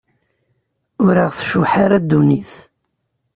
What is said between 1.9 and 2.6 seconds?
ddunit.